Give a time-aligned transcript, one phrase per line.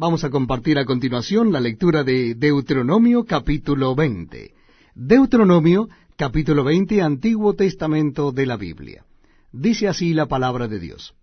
[0.00, 4.54] Vamos a compartir a continuación la lectura de Deuteronomio capítulo 20.
[4.94, 9.04] Deuteronomio capítulo 20, Antiguo Testamento de la Biblia.
[9.50, 11.16] Dice así la palabra de Dios.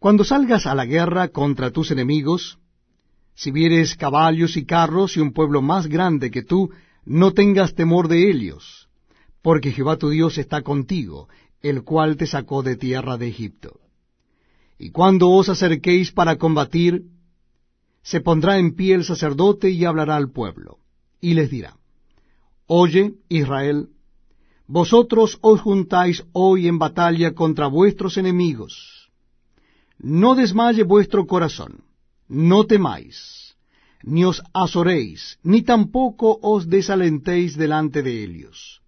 [0.00, 2.58] Cuando salgas a la guerra contra tus enemigos,
[3.36, 6.70] si vieres caballos y carros y un pueblo más grande que tú,
[7.04, 8.88] no tengas temor de ellos,
[9.42, 11.28] porque Jehová tu Dios está contigo,
[11.62, 13.78] el cual te sacó de tierra de Egipto.
[14.76, 17.04] Y cuando os acerquéis para combatir,
[18.10, 20.78] se pondrá en pie el sacerdote y hablará al pueblo,
[21.20, 21.76] y les dirá,
[22.66, 23.88] Oye, Israel,
[24.66, 29.10] vosotros os juntáis hoy en batalla contra vuestros enemigos.
[29.98, 31.84] No desmaye vuestro corazón,
[32.28, 33.54] no temáis,
[34.02, 38.80] ni os azoréis, ni tampoco os desalentéis delante de ellos.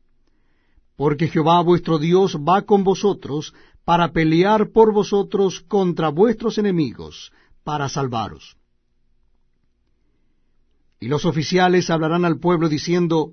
[0.97, 3.52] Porque Jehová vuestro Dios va con vosotros
[3.84, 7.33] para pelear por vosotros contra vuestros enemigos,
[7.64, 8.56] para salvaros.
[11.01, 13.33] Y los oficiales hablarán al pueblo diciendo,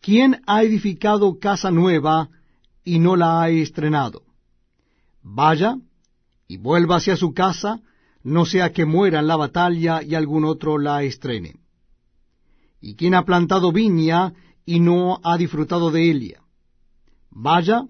[0.00, 2.30] ¿quién ha edificado casa nueva
[2.84, 4.22] y no la ha estrenado?
[5.20, 5.76] Vaya
[6.46, 7.80] y vuelva hacia su casa,
[8.22, 11.56] no sea que muera en la batalla y algún otro la estrene.
[12.80, 14.32] ¿Y quién ha plantado viña
[14.64, 16.42] y no ha disfrutado de ella?
[17.30, 17.86] Vaya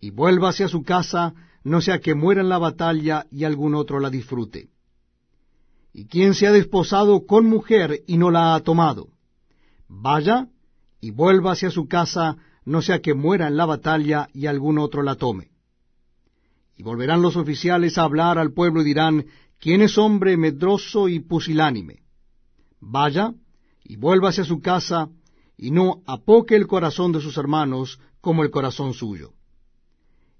[0.00, 4.00] y vuelva hacia su casa, no sea que muera en la batalla y algún otro
[4.00, 4.70] la disfrute.
[5.92, 9.08] ¿Y quién se ha desposado con mujer y no la ha tomado?
[9.88, 10.48] Vaya
[11.00, 15.02] y vuelva hacia su casa, no sea que muera en la batalla y algún otro
[15.02, 15.50] la tome.
[16.76, 19.26] Y volverán los oficiales a hablar al pueblo y dirán,
[19.58, 22.02] ¿quién es hombre medroso y pusilánime?
[22.80, 23.32] Vaya
[23.84, 25.08] y vuelva hacia su casa,
[25.56, 29.32] y no apoque el corazón de sus hermanos como el corazón suyo.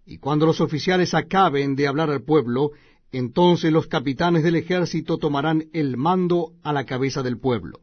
[0.06, 2.70] Y cuando los oficiales acaben de hablar al pueblo,
[3.12, 7.80] entonces los capitanes del ejército tomarán el mando a la cabeza del pueblo.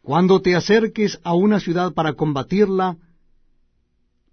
[0.00, 2.96] Cuando te acerques a una ciudad para combatirla,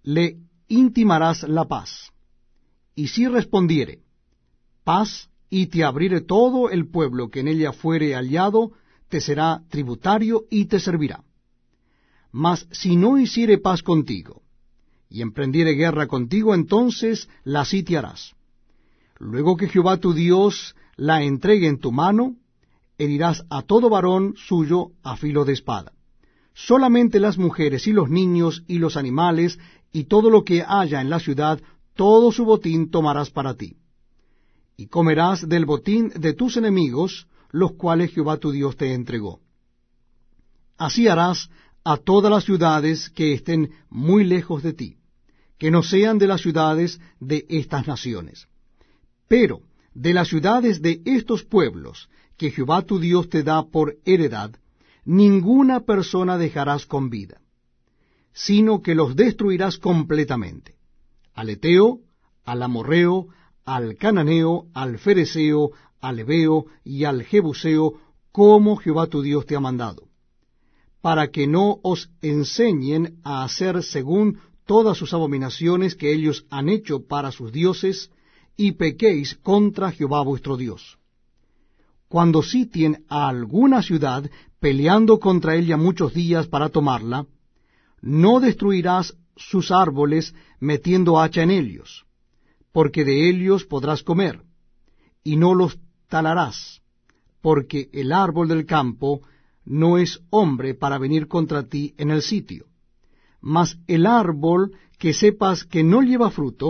[0.02, 2.10] le intimarás la paz.
[2.94, 4.00] Y si respondiere,
[4.82, 8.72] paz, y te abriere todo el pueblo que en ella fuere aliado,
[9.08, 11.24] te será tributario y te servirá.
[12.32, 14.42] Mas si no hiciere paz contigo,
[15.08, 18.34] y emprendiere guerra contigo, entonces la sitiarás
[19.20, 22.36] Luego que Jehová tu Dios la entregue en tu mano,
[22.96, 25.92] herirás a todo varón suyo a filo de espada.
[26.54, 29.58] Solamente las mujeres y los niños y los animales
[29.92, 31.60] y todo lo que haya en la ciudad,
[31.94, 33.76] todo su botín tomarás para ti.
[34.78, 39.40] Y comerás del botín de tus enemigos, los cuales Jehová tu Dios te entregó.
[40.78, 41.50] Así harás
[41.84, 44.96] a todas las ciudades que estén muy lejos de ti,
[45.58, 48.49] que no sean de las ciudades de estas naciones
[49.30, 49.60] pero
[49.94, 54.50] de las ciudades de estos pueblos que Jehová tu Dios te da por heredad,
[55.04, 57.40] ninguna persona dejarás con vida,
[58.32, 60.74] sino que los destruirás completamente.
[61.32, 62.00] Al Eteo,
[62.44, 63.28] al Amorreo,
[63.64, 65.70] al Cananeo, al Fereceo,
[66.00, 68.00] al Ebeo y al Jebuseo,
[68.32, 70.08] como Jehová tu Dios te ha mandado,
[71.00, 77.06] para que no os enseñen a hacer según todas sus abominaciones que ellos han hecho
[77.06, 78.10] para sus dioses,
[78.60, 80.98] y pequéis contra Jehová vuestro Dios.
[82.08, 87.24] Cuando sitien a alguna ciudad, peleando contra ella muchos días para tomarla,
[88.02, 92.04] no destruirás sus árboles metiendo hacha en ellos,
[92.70, 94.42] porque de ellos podrás comer,
[95.24, 95.78] y no los
[96.08, 96.82] talarás,
[97.40, 99.22] porque el árbol del campo
[99.64, 102.66] no es hombre para venir contra ti en el sitio.
[103.40, 106.58] Mas el árbol que sepas que no lleva fruto,